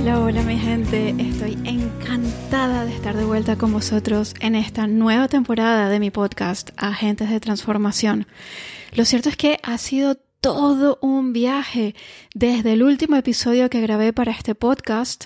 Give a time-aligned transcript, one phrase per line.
[0.00, 5.26] Hola, hola mi gente, estoy encantada de estar de vuelta con vosotros en esta nueva
[5.26, 8.28] temporada de mi podcast Agentes de Transformación.
[8.92, 11.96] Lo cierto es que ha sido todo un viaje
[12.32, 15.24] desde el último episodio que grabé para este podcast.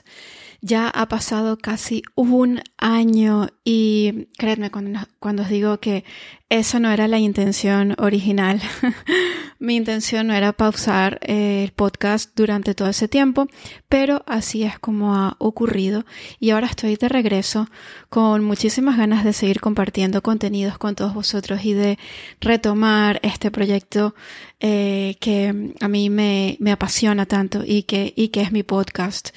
[0.63, 6.05] Ya ha pasado casi un año y créanme cuando, cuando os digo que
[6.53, 8.61] esa no era la intención original.
[9.59, 13.47] Mi intención no era pausar eh, el podcast durante todo ese tiempo,
[13.89, 16.05] pero así es como ha ocurrido
[16.41, 17.69] y ahora estoy de regreso
[18.11, 21.99] con muchísimas ganas de seguir compartiendo contenidos con todos vosotros y de
[22.41, 24.15] retomar este proyecto
[24.61, 29.31] eh, que a mí me, me apasiona tanto y que, y que es mi podcast.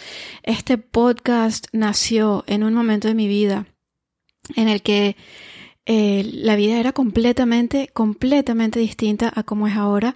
[0.43, 3.67] Este podcast nació en un momento de mi vida
[4.57, 5.15] en el que
[5.87, 10.15] eh, la vida era completamente, completamente distinta a como es ahora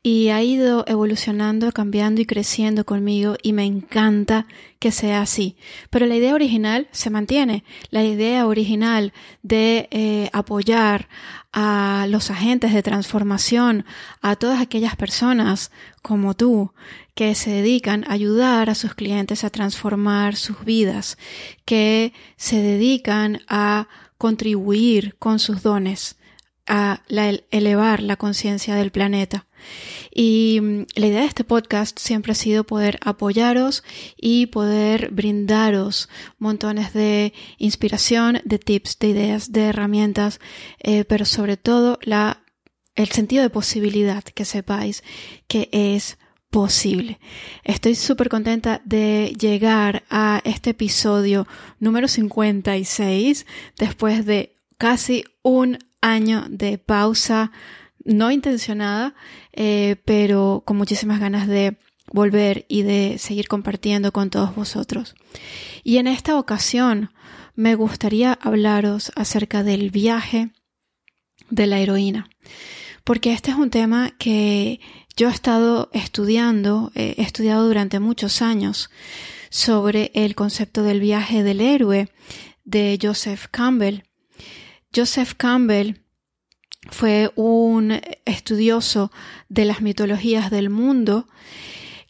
[0.00, 4.46] y ha ido evolucionando, cambiando y creciendo conmigo y me encanta
[4.78, 5.56] que sea así.
[5.90, 7.64] Pero la idea original se mantiene.
[7.90, 11.08] La idea original de eh, apoyar
[11.52, 13.86] a los agentes de transformación,
[14.22, 16.72] a todas aquellas personas como tú
[17.16, 21.18] que se dedican a ayudar a sus clientes a transformar sus vidas,
[21.64, 26.16] que se dedican a contribuir con sus dones
[26.66, 27.02] a
[27.50, 29.46] elevar la conciencia del planeta.
[30.14, 33.82] Y mm, la idea de este podcast siempre ha sido poder apoyaros
[34.16, 36.08] y poder brindaros
[36.38, 40.40] montones de inspiración, de tips, de ideas, de herramientas,
[40.80, 42.42] eh, pero sobre todo la,
[42.94, 45.02] el sentido de posibilidad que sepáis
[45.46, 46.18] que es
[46.50, 47.18] posible.
[47.64, 51.46] Estoy súper contenta de llegar a este episodio
[51.78, 53.46] número 56
[53.78, 57.52] después de casi un año de pausa
[58.04, 59.14] no intencionada,
[59.52, 61.76] eh, pero con muchísimas ganas de
[62.12, 65.14] volver y de seguir compartiendo con todos vosotros.
[65.84, 67.10] Y en esta ocasión
[67.54, 70.50] me gustaría hablaros acerca del viaje
[71.50, 72.30] de la heroína,
[73.04, 74.80] porque este es un tema que
[75.18, 78.88] yo he estado estudiando, he estudiado durante muchos años
[79.50, 82.08] sobre el concepto del viaje del héroe
[82.64, 84.04] de Joseph Campbell.
[84.94, 85.96] Joseph Campbell
[86.88, 89.10] fue un estudioso
[89.48, 91.26] de las mitologías del mundo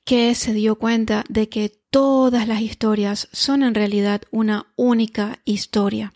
[0.05, 6.13] que se dio cuenta de que todas las historias son en realidad una única historia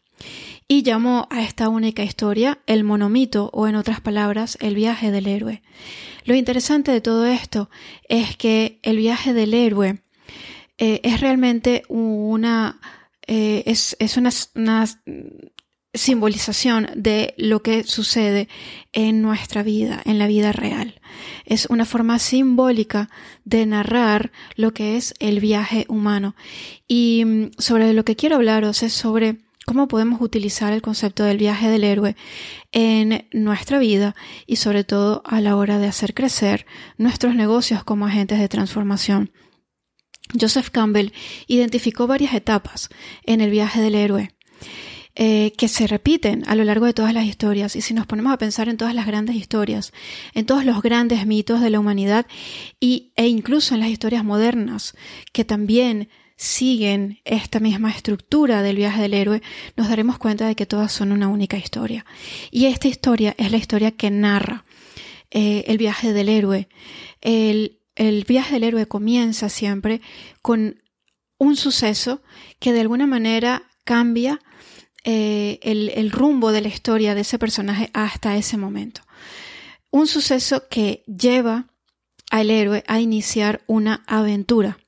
[0.69, 5.27] y llamó a esta única historia el monomito o en otras palabras el viaje del
[5.27, 5.63] héroe.
[6.25, 7.69] Lo interesante de todo esto
[8.09, 10.01] es que el viaje del héroe
[10.79, 12.81] eh, es realmente una,
[13.27, 14.87] eh, es, es una, una
[15.95, 18.49] simbolización de lo que sucede
[18.93, 21.01] en nuestra vida, en la vida real.
[21.45, 23.11] Es una forma simbólica
[23.45, 26.35] de narrar lo que es el viaje humano.
[26.89, 31.39] Y mm, sobre lo que quiero hablaros es sobre cómo podemos utilizar el concepto del
[31.39, 32.17] viaje del héroe
[32.73, 34.15] en nuestra vida
[34.47, 36.67] y sobre todo a la hora de hacer crecer
[36.99, 39.31] nuestros negocios como agentes de transformación.
[40.39, 41.13] Joseph Campbell
[41.47, 42.89] identificó varias etapas
[43.25, 44.31] en el viaje del héroe.
[45.15, 47.77] Eh, que se repiten a lo largo de todas las historias.
[47.77, 49.93] Y si nos ponemos a pensar en todas las grandes historias,
[50.33, 52.27] en todos los grandes mitos de la humanidad
[52.81, 54.97] y, e incluso en las historias modernas,
[55.35, 56.09] que también
[56.43, 59.43] siguen esta misma estructura del viaje del héroe,
[59.77, 62.05] nos daremos cuenta de que todas son una única historia.
[62.51, 64.65] Y esta historia es la historia que narra
[65.31, 66.69] eh, el viaje del héroe.
[67.21, 67.79] El,
[68.27, 70.01] viaje del héroe comienza siempre
[70.43, 70.83] con
[71.39, 72.23] un suceso
[72.59, 74.41] que de alguna manera cambia
[75.05, 79.03] eh, el, el rumbo de la historia de ese personaje hasta ese momento.
[79.93, 81.69] Un suceso que lleva
[82.33, 84.79] al héroe a iniciar una aventura.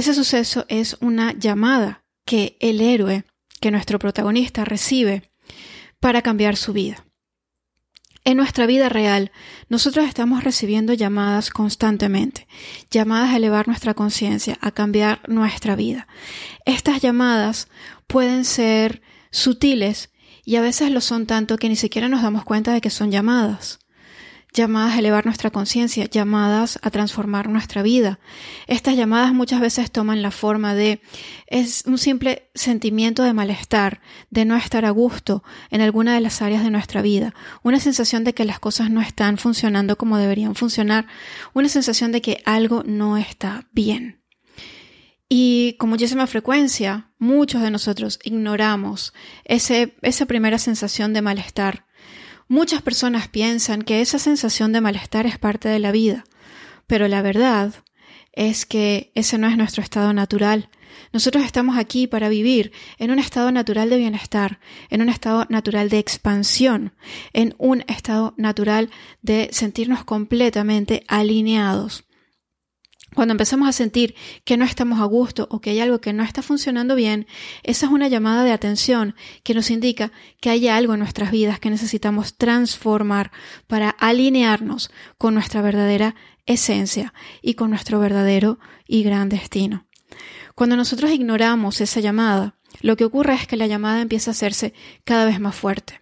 [0.00, 3.24] Ese suceso es una llamada que el héroe,
[3.60, 5.30] que nuestro protagonista recibe
[5.98, 7.04] para cambiar su vida.
[8.24, 9.30] En nuestra vida real,
[9.68, 12.48] nosotros estamos recibiendo llamadas constantemente,
[12.90, 16.08] llamadas a elevar nuestra conciencia, a cambiar nuestra vida.
[16.64, 17.68] Estas llamadas
[18.06, 20.14] pueden ser sutiles
[20.46, 23.10] y a veces lo son tanto que ni siquiera nos damos cuenta de que son
[23.10, 23.80] llamadas
[24.52, 28.18] llamadas a elevar nuestra conciencia, llamadas a transformar nuestra vida.
[28.66, 31.00] Estas llamadas muchas veces toman la forma de
[31.46, 34.00] es un simple sentimiento de malestar,
[34.30, 38.24] de no estar a gusto en alguna de las áreas de nuestra vida, una sensación
[38.24, 41.06] de que las cosas no están funcionando como deberían funcionar,
[41.54, 44.20] una sensación de que algo no está bien.
[45.32, 49.14] Y con muchísima frecuencia, muchos de nosotros ignoramos
[49.44, 51.86] ese, esa primera sensación de malestar.
[52.50, 56.24] Muchas personas piensan que esa sensación de malestar es parte de la vida,
[56.88, 57.72] pero la verdad
[58.32, 60.68] es que ese no es nuestro estado natural.
[61.12, 64.58] Nosotros estamos aquí para vivir en un estado natural de bienestar,
[64.88, 66.92] en un estado natural de expansión,
[67.34, 68.90] en un estado natural
[69.22, 72.09] de sentirnos completamente alineados.
[73.14, 74.14] Cuando empezamos a sentir
[74.44, 77.26] que no estamos a gusto o que hay algo que no está funcionando bien,
[77.62, 81.58] esa es una llamada de atención que nos indica que hay algo en nuestras vidas
[81.58, 83.32] que necesitamos transformar
[83.66, 86.14] para alinearnos con nuestra verdadera
[86.46, 87.12] esencia
[87.42, 89.86] y con nuestro verdadero y gran destino.
[90.54, 94.72] Cuando nosotros ignoramos esa llamada, lo que ocurre es que la llamada empieza a hacerse
[95.04, 96.00] cada vez más fuerte.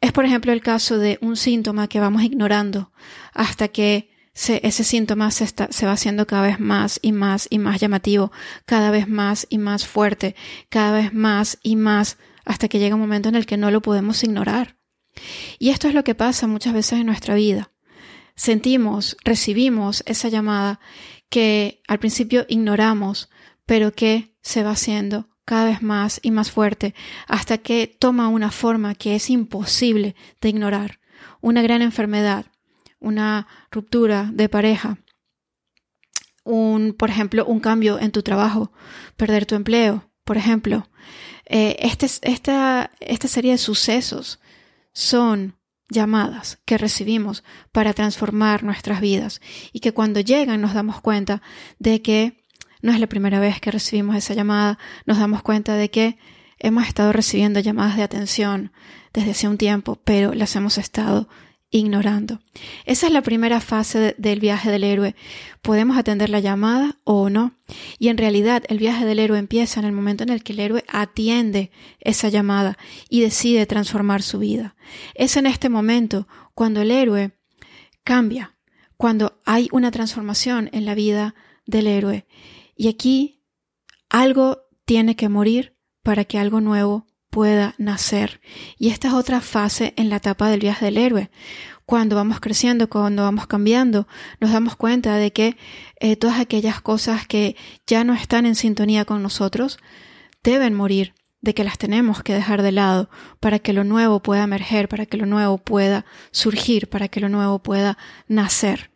[0.00, 2.92] Es por ejemplo el caso de un síntoma que vamos ignorando
[3.32, 7.58] hasta que ese síntoma se, está, se va haciendo cada vez más y más y
[7.58, 8.32] más llamativo,
[8.64, 10.34] cada vez más y más fuerte,
[10.68, 13.82] cada vez más y más, hasta que llega un momento en el que no lo
[13.82, 14.76] podemos ignorar.
[15.58, 17.72] Y esto es lo que pasa muchas veces en nuestra vida.
[18.34, 20.80] Sentimos, recibimos esa llamada
[21.28, 23.28] que al principio ignoramos,
[23.66, 26.94] pero que se va haciendo cada vez más y más fuerte
[27.26, 31.00] hasta que toma una forma que es imposible de ignorar,
[31.40, 32.46] una gran enfermedad,
[33.00, 34.98] una ruptura de pareja,
[36.44, 38.72] un, por ejemplo, un cambio en tu trabajo,
[39.16, 40.88] perder tu empleo, por ejemplo.
[41.46, 44.40] Eh, este, esta, esta serie de sucesos
[44.92, 45.56] son
[45.88, 47.42] llamadas que recibimos
[47.72, 49.40] para transformar nuestras vidas
[49.72, 51.42] y que cuando llegan nos damos cuenta
[51.78, 52.44] de que
[52.80, 56.16] no es la primera vez que recibimos esa llamada, nos damos cuenta de que
[56.58, 58.72] hemos estado recibiendo llamadas de atención
[59.12, 61.28] desde hace un tiempo, pero las hemos estado
[61.70, 62.40] ignorando.
[62.84, 65.14] Esa es la primera fase del viaje del héroe.
[65.62, 67.54] Podemos atender la llamada o no.
[67.98, 70.60] Y en realidad el viaje del héroe empieza en el momento en el que el
[70.60, 71.70] héroe atiende
[72.00, 72.76] esa llamada
[73.08, 74.74] y decide transformar su vida.
[75.14, 77.32] Es en este momento cuando el héroe
[78.02, 78.56] cambia,
[78.96, 81.34] cuando hay una transformación en la vida
[81.66, 82.26] del héroe.
[82.76, 83.44] Y aquí
[84.08, 88.40] algo tiene que morir para que algo nuevo pueda nacer.
[88.78, 91.30] Y esta es otra fase en la etapa del viaje del héroe.
[91.86, 94.06] Cuando vamos creciendo, cuando vamos cambiando,
[94.40, 95.56] nos damos cuenta de que
[95.98, 97.56] eh, todas aquellas cosas que
[97.86, 99.78] ya no están en sintonía con nosotros
[100.42, 103.10] deben morir, de que las tenemos que dejar de lado
[103.40, 107.28] para que lo nuevo pueda emerger, para que lo nuevo pueda surgir, para que lo
[107.28, 107.96] nuevo pueda
[108.28, 108.89] nacer.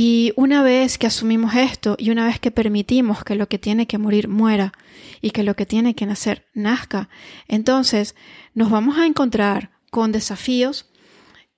[0.00, 3.88] Y una vez que asumimos esto y una vez que permitimos que lo que tiene
[3.88, 4.72] que morir muera
[5.20, 7.08] y que lo que tiene que nacer nazca,
[7.48, 8.14] entonces
[8.54, 10.88] nos vamos a encontrar con desafíos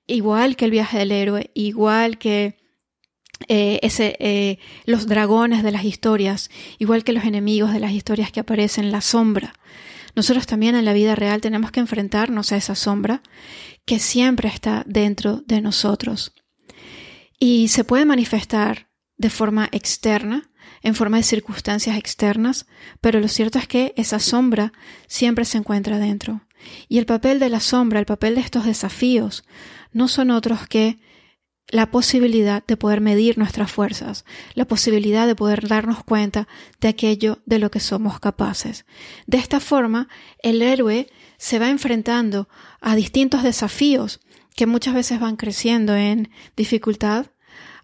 [0.07, 2.57] igual que el viaje del héroe, igual que
[3.49, 8.33] eh, ese, eh, los dragones de las historias, igual que los enemigos de las historias
[8.33, 9.53] que aparecen en la sombra.
[10.17, 13.21] Nosotros también en la vida real tenemos que enfrentarnos a esa sombra
[13.85, 16.33] que siempre está dentro de nosotros
[17.41, 20.51] y se puede manifestar de forma externa,
[20.83, 22.67] en forma de circunstancias externas,
[23.01, 24.73] pero lo cierto es que esa sombra
[25.09, 26.43] siempre se encuentra dentro.
[26.89, 29.45] Y el papel de la sombra, el papel de estos desafíos,
[29.93, 30.99] no son otros que
[31.69, 36.49] la posibilidad de poder medir nuestras fuerzas, la posibilidad de poder darnos cuenta
[36.81, 38.85] de aquello de lo que somos capaces.
[39.27, 40.09] De esta forma,
[40.43, 42.49] el héroe se va enfrentando
[42.81, 44.21] a distintos desafíos
[44.61, 47.29] que muchas veces van creciendo en dificultad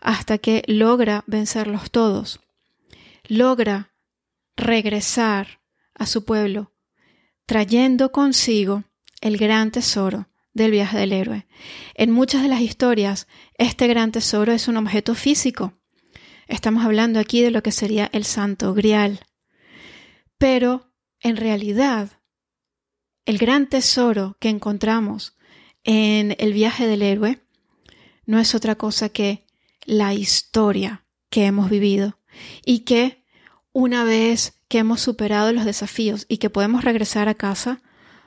[0.02, 2.38] hasta que logra vencerlos todos.
[3.28, 3.95] Logra
[4.59, 5.62] regresar
[5.95, 6.75] a su pueblo,
[7.47, 8.85] trayendo consigo
[9.23, 11.47] el gran tesoro del viaje del héroe.
[11.95, 15.73] En muchas de las historias, este gran tesoro es un objeto físico.
[16.47, 19.21] Estamos hablando aquí de lo que sería el santo grial.
[20.37, 22.21] Pero, en realidad,
[23.25, 25.37] el gran tesoro que encontramos
[25.87, 27.38] en el viaje del héroe
[28.26, 29.47] no es otra cosa que
[29.85, 32.19] la historia que hemos vivido
[32.64, 33.25] y que
[33.73, 37.83] una vez que hemos superado los desafíos y que podemos regresar a casa,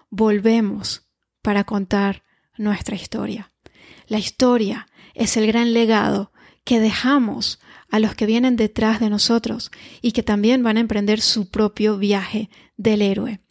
[0.09, 1.09] volvemos
[1.41, 2.23] para contar
[2.57, 3.51] nuestra historia.
[4.07, 6.31] La historia es el gran legado
[6.63, 11.21] que dejamos a los que vienen detrás de nosotros y que también van a emprender
[11.21, 13.41] su propio viaje del héroe.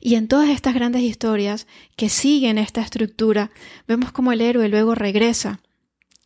[0.00, 3.50] Y en todas estas grandes historias que siguen esta estructura,
[3.86, 5.60] vemos como el héroe luego regresa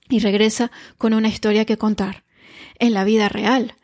[0.09, 2.25] y regresa con una historia que contar.
[2.79, 3.75] En la vida real,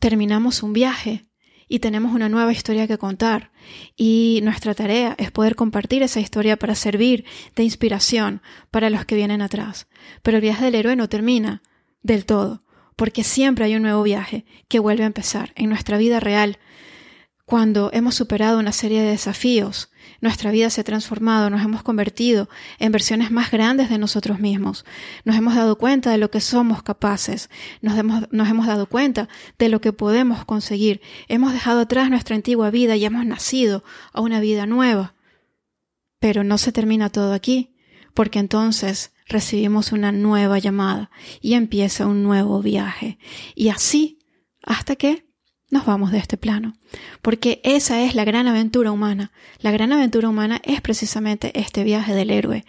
[0.00, 1.24] terminamos un viaje
[1.68, 3.50] y tenemos una nueva historia que contar.
[3.96, 9.16] Y nuestra tarea es poder compartir esa historia para servir de inspiración para los que
[9.16, 9.88] vienen atrás.
[10.22, 11.62] Pero el viaje del héroe no termina
[12.06, 12.62] del todo,
[12.96, 16.58] porque siempre hay un nuevo viaje que vuelve a empezar en nuestra vida real.
[17.44, 22.48] Cuando hemos superado una serie de desafíos, nuestra vida se ha transformado, nos hemos convertido
[22.78, 24.84] en versiones más grandes de nosotros mismos.
[25.24, 27.50] Nos hemos dado cuenta de lo que somos capaces,
[27.82, 31.00] nos hemos, dado cuenta de lo que podemos conseguir.
[31.28, 35.14] Hemos dejado atrás nuestra antigua vida y hemos nacido a una vida nueva.
[36.18, 37.76] Pero no se termina todo aquí,
[38.14, 43.18] porque entonces recibimos una nueva llamada y empieza un nuevo viaje.
[43.54, 44.18] Y así
[44.62, 45.26] hasta que
[45.68, 46.74] nos vamos de este plano.
[47.22, 49.32] Porque esa es la gran aventura humana.
[49.60, 52.64] La gran aventura humana es precisamente este viaje del héroe.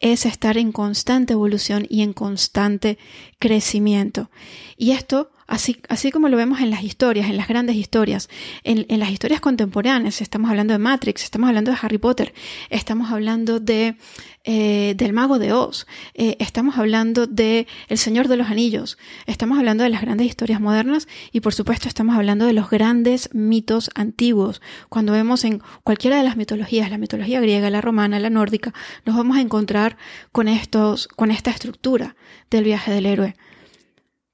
[0.00, 2.98] Es estar en constante evolución y en constante
[3.38, 4.30] crecimiento.
[4.76, 8.30] Y esto Así, así, como lo vemos en las historias, en las grandes historias,
[8.64, 12.32] en, las historias contemporáneas, estamos hablando de Matrix, estamos hablando de Harry Potter,
[12.70, 13.96] estamos hablando de
[14.44, 19.58] eh, del Mago de Oz, eh, estamos hablando de El Señor de los Anillos, estamos
[19.58, 23.90] hablando de las grandes historias modernas y por supuesto estamos hablando de los grandes mitos
[23.94, 24.62] antiguos.
[24.88, 28.72] Cuando vemos en cualquiera de las mitologías, la mitología griega, la romana, la nórdica,
[29.04, 29.98] nos vamos a encontrar
[30.32, 32.16] con estos, con esta estructura
[32.48, 33.36] del viaje del héroe.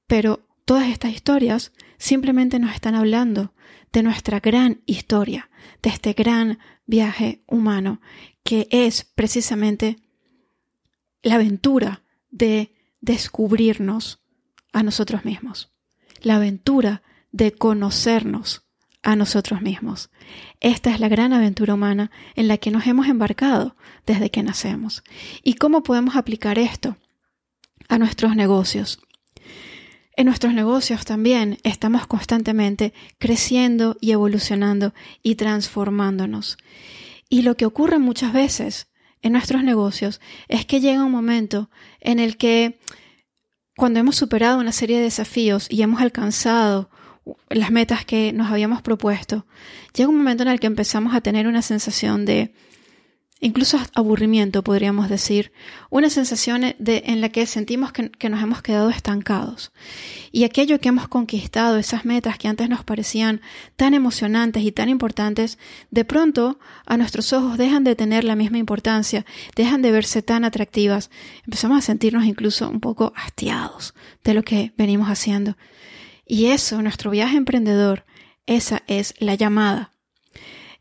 [0.07, 3.55] Pero Todas estas historias simplemente nos están hablando
[3.91, 5.49] de nuestra gran historia,
[5.81, 8.01] de este gran viaje humano,
[8.43, 9.95] que es precisamente
[11.23, 12.71] la aventura de
[13.01, 14.21] descubrirnos
[14.71, 15.73] a nosotros mismos,
[16.21, 18.67] la aventura de conocernos
[19.01, 20.11] a nosotros mismos.
[20.59, 25.03] Esta es la gran aventura humana en la que nos hemos embarcado desde que nacemos.
[25.41, 26.95] ¿Y cómo podemos aplicar esto
[27.87, 28.99] a nuestros negocios?
[30.19, 36.57] En nuestros negocios también estamos constantemente creciendo y evolucionando y transformándonos.
[37.29, 38.89] Y lo que ocurre muchas veces
[39.21, 41.69] en nuestros negocios es que llega un momento
[42.01, 42.81] en el que
[43.77, 46.89] cuando hemos superado una serie de desafíos y hemos alcanzado
[47.49, 49.45] las metas que nos habíamos propuesto,
[49.95, 52.53] llega un momento en el que empezamos a tener una sensación de
[53.39, 55.51] incluso aburrimiento, podríamos decir,
[55.89, 59.71] una sensación de, en la que sentimos que, que, nos hemos quedado estancados.
[60.31, 63.41] Y aquello que hemos conquistado, esas metas que antes nos parecían
[63.77, 65.57] tan emocionantes y tan importantes,
[65.89, 70.43] de pronto a nuestros ojos dejan de tener la misma importancia, dejan de verse tan
[70.43, 71.09] atractivas,
[71.45, 73.93] empezamos a sentirnos incluso un poco hastiados
[74.23, 75.55] de lo que venimos haciendo.
[76.25, 78.05] Y eso, nuestro viaje emprendedor,
[78.45, 79.93] esa es la llamada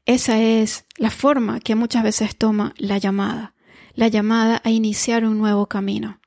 [0.08, 3.52] esa es la forma que muchas veces toma la llamada,
[3.92, 6.18] la llamada a iniciar un nuevo camino.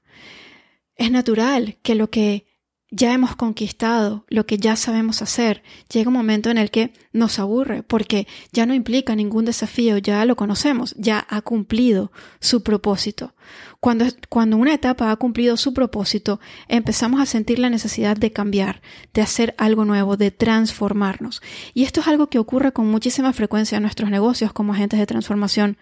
[0.96, 2.46] Es natural que lo que
[2.92, 7.40] ya hemos conquistado, lo que ya sabemos hacer, llega un momento en el que nos
[7.40, 13.34] aburre porque ya no implica ningún desafío, ya lo conocemos, ya ha cumplido su propósito.
[13.82, 18.82] Cuando, cuando una etapa ha cumplido su propósito, empezamos a sentir la necesidad de cambiar,
[19.12, 21.42] de hacer algo nuevo, de transformarnos.
[21.74, 25.08] Y esto es algo que ocurre con muchísima frecuencia en nuestros negocios como agentes de
[25.08, 25.78] transformación.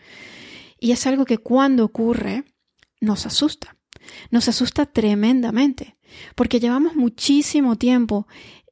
[0.80, 2.46] Y es algo que cuando ocurre
[3.02, 3.76] nos asusta.
[4.32, 5.98] Nos asusta tremendamente
[6.36, 8.28] porque llevamos muchísimo tiempo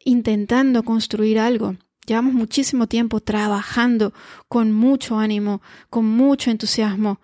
[0.05, 1.75] intentando construir algo.
[2.05, 4.13] Llevamos muchísimo tiempo trabajando
[4.47, 7.19] con mucho ánimo, con mucho entusiasmo,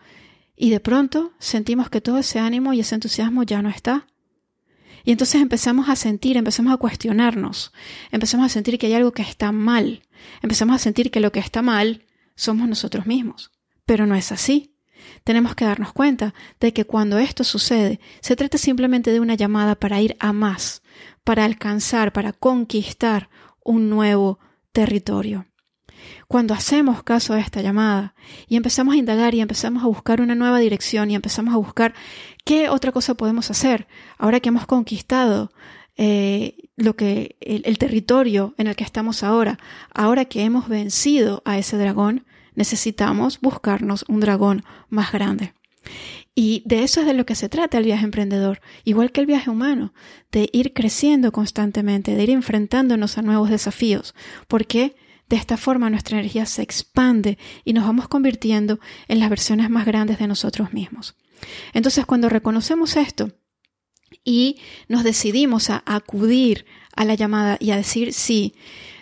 [0.56, 4.08] y de pronto sentimos que todo ese ánimo y ese entusiasmo ya no está.
[5.04, 7.74] Y entonces empezamos a sentir, empezamos a cuestionarnos,
[8.12, 10.04] empezamos a sentir que hay algo que está mal,
[10.42, 12.06] empezamos a sentir que lo que está mal
[12.36, 13.52] somos nosotros mismos.
[13.86, 14.74] Pero no es así
[15.24, 19.76] tenemos que darnos cuenta de que cuando esto sucede, se trata simplemente de una llamada
[19.76, 20.82] para ir a más,
[21.24, 23.30] para alcanzar, para conquistar
[23.64, 24.40] un nuevo
[24.72, 25.46] territorio.
[26.28, 28.16] Cuando hacemos caso a esta llamada
[28.48, 31.94] y empezamos a indagar y empezamos a buscar una nueva dirección y empezamos a buscar
[32.46, 35.52] qué otra cosa podemos hacer ahora que hemos conquistado
[35.96, 39.60] eh, lo que el territorio en el que estamos ahora,
[39.94, 45.54] ahora que hemos vencido a ese dragón, necesitamos buscarnos un dragón más grande.
[46.36, 49.28] Y de eso es de lo que se trata el viaje emprendedor, igual que el
[49.28, 49.94] viaje humano,
[50.32, 54.16] de ir creciendo constantemente, de ir enfrentándonos a nuevos desafíos,
[54.48, 54.96] porque
[55.34, 59.84] de esta forma nuestra energía se expande y nos vamos convirtiendo en las versiones más
[59.84, 61.16] grandes de nosotros mismos.
[61.74, 63.32] Entonces, cuando reconocemos esto
[64.24, 68.54] y nos decidimos a acudir a la llamada y a decir sí,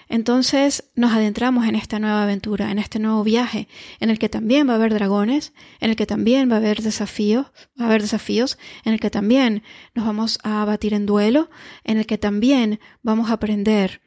[0.08, 3.68] entonces nos adentramos en esta nueva aventura, en este nuevo viaje,
[4.00, 6.82] en el que también va a haber dragones, en el que también va a haber
[6.82, 7.48] desafíos,
[7.78, 9.64] va a haber desafíos, en el que también
[9.96, 11.50] nos vamos a batir en duelo,
[11.84, 14.02] en el que también vamos a aprender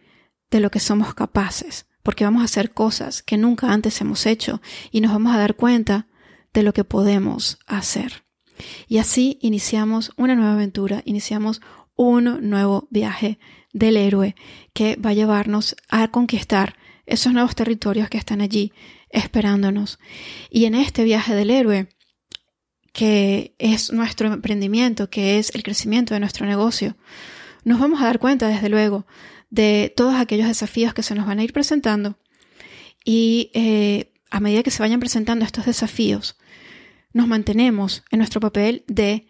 [0.50, 4.60] de lo que somos capaces, porque vamos a hacer cosas que nunca antes hemos hecho
[4.92, 6.06] y nos vamos a dar cuenta
[6.52, 8.24] de lo que podemos hacer.
[8.86, 11.60] Y así iniciamos una nueva aventura, iniciamos
[11.96, 13.38] un nuevo viaje
[13.72, 14.36] del héroe
[14.72, 18.72] que va a llevarnos a conquistar esos nuevos territorios que están allí
[19.08, 19.98] esperándonos.
[20.50, 21.88] Y en este viaje del héroe,
[22.92, 26.96] que es nuestro emprendimiento, que es el crecimiento de nuestro negocio,
[27.64, 29.06] nos vamos a dar cuenta, desde luego,
[29.54, 32.18] de todos aquellos desafíos que se nos van a ir presentando.
[33.04, 36.36] Y eh, a medida que se vayan presentando estos desafíos,
[37.12, 39.28] nos mantenemos en nuestro papel de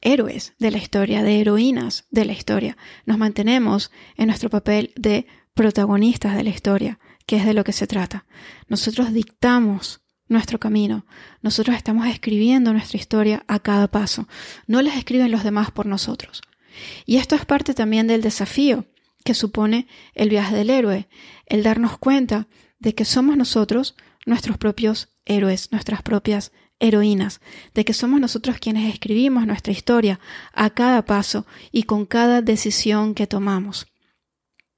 [0.00, 2.76] héroes de la historia, de heroínas de la historia.
[3.04, 7.72] Nos mantenemos en nuestro papel de protagonistas de la historia, que es de lo que
[7.72, 8.26] se trata.
[8.68, 11.04] Nosotros dictamos nuestro camino.
[11.42, 14.28] Nosotros estamos escribiendo nuestra historia a cada paso.
[14.68, 16.42] No las escriben los demás por nosotros.
[17.06, 18.86] Y esto es parte también del desafío
[19.24, 21.08] que supone el viaje del héroe,
[21.46, 22.46] el darnos cuenta
[22.78, 27.40] de que somos nosotros nuestros propios héroes, nuestras propias heroínas,
[27.72, 30.20] de que somos nosotros quienes escribimos nuestra historia
[30.52, 33.86] a cada paso y con cada decisión que tomamos.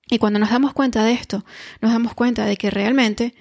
[0.08, 1.44] Y cuando nos damos cuenta de esto,
[1.80, 3.34] nos damos cuenta de que realmente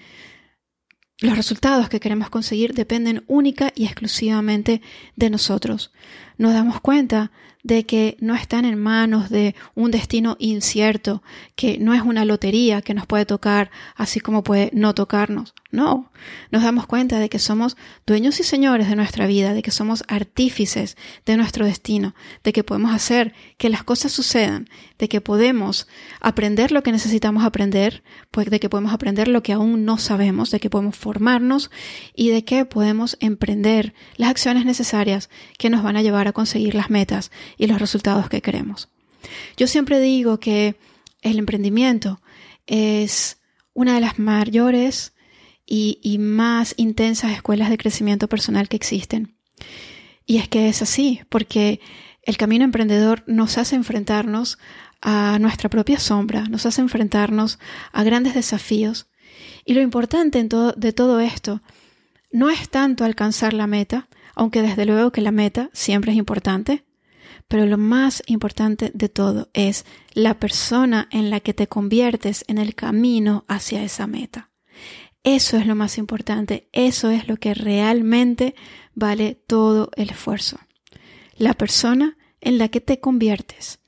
[1.22, 4.82] los resultados que queremos conseguir dependen única y exclusivamente
[5.16, 5.92] de nosotros.
[6.38, 7.32] Nos damos cuenta
[7.64, 11.24] de que no están en manos de un destino incierto,
[11.56, 15.56] que no es una lotería que nos puede tocar así como puede no tocarnos.
[15.76, 16.10] No,
[16.52, 17.76] nos damos cuenta de que somos
[18.08, 22.16] dueños y señores de nuestra vida, de que somos artífices de nuestro destino,
[22.46, 25.90] de que podemos hacer que las cosas sucedan, de que podemos
[26.22, 30.50] aprender lo que necesitamos aprender, pues de que podemos aprender lo que aún no sabemos,
[30.50, 31.72] de que podemos formarnos
[32.16, 36.74] y de que podemos emprender las acciones necesarias que nos van a llevar a conseguir
[36.74, 38.88] las metas y los resultados que queremos.
[39.58, 40.78] Yo siempre digo que
[41.22, 42.22] el emprendimiento
[42.66, 43.42] es
[43.74, 45.15] una de las mayores
[45.66, 49.36] y, más intensas escuelas de crecimiento personal que existen.
[50.26, 51.80] Y es que es así, porque
[52.24, 54.58] el camino emprendedor nos hace enfrentarnos
[55.02, 57.60] a nuestra propia sombra, nos hace enfrentarnos
[57.92, 59.08] a grandes desafíos.
[59.66, 61.62] Y lo importante de todo esto
[62.32, 66.84] no es tanto alcanzar la meta, aunque desde luego que la meta siempre es importante,
[67.48, 72.58] pero lo más importante de todo es la persona en la que te conviertes en
[72.58, 74.50] el camino hacia esa meta.
[75.26, 78.54] Eso es lo más importante, eso es lo que realmente
[78.94, 80.60] vale todo el esfuerzo.
[81.36, 83.80] La persona en la que te conviertes,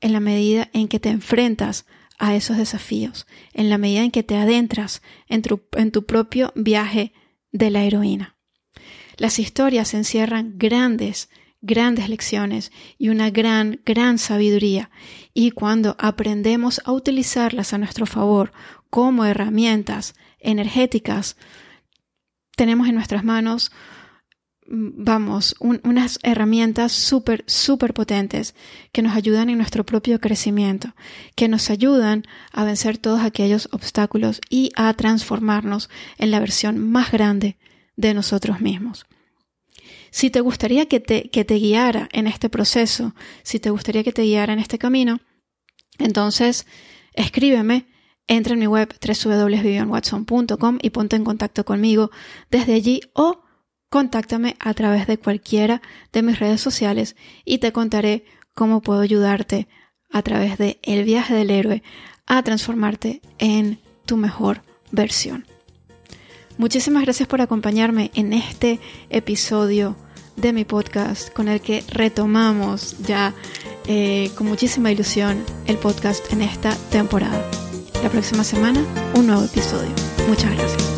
[0.00, 1.84] en la medida en que te enfrentas
[2.18, 5.60] a esos desafíos, en la medida en que te adentras en tu,
[5.92, 7.12] tu propio viaje
[7.52, 8.38] de la heroína.
[9.18, 11.28] Las historias encierran grandes
[11.60, 14.90] grandes lecciones y una gran, gran sabiduría.
[15.34, 18.52] Y cuando aprendemos a utilizarlas a nuestro favor
[18.90, 21.36] como herramientas energéticas,
[22.56, 23.72] tenemos en nuestras manos,
[24.66, 28.54] mm, vamos, unas herramientas súper, súper potentes
[28.92, 30.94] que nos ayudan en nuestro propio crecimiento,
[31.34, 37.12] que nos ayudan a vencer todos aquellos obstáculos y a transformarnos en la versión más
[37.12, 37.58] grande
[37.96, 39.06] de nosotros mismos.
[40.10, 44.12] Si te gustaría que te, que te guiara en este proceso, si te gustaría que
[44.12, 45.20] te guiara en este camino,
[45.98, 46.66] entonces
[47.14, 47.86] escríbeme,
[48.26, 52.10] entra en mi web www.vivianwatson.com y ponte en contacto conmigo
[52.50, 53.42] desde allí o
[53.90, 59.68] contáctame a través de cualquiera de mis redes sociales y te contaré cómo puedo ayudarte
[60.10, 61.82] a través de el viaje del héroe
[62.26, 65.46] a transformarte en tu mejor versión.
[66.58, 69.94] Muchísimas gracias por acompañarme en este episodio
[70.34, 73.32] de mi podcast con el que retomamos ya
[73.86, 77.48] eh, con muchísima ilusión el podcast en esta temporada.
[78.02, 79.90] La próxima semana un nuevo episodio.
[80.28, 80.97] Muchas gracias.